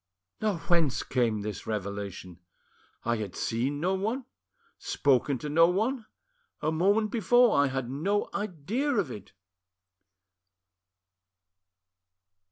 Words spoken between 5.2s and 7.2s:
to no one; a moment